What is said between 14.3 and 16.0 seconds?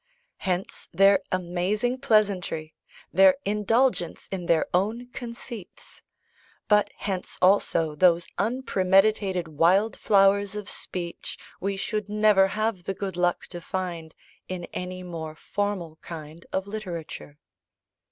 in any more formal